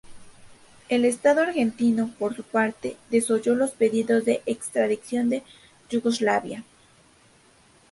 [0.89, 5.41] El Estado argentino, por su parte, desoyó los pedidos de extradición a
[5.91, 6.63] Yugoslavia.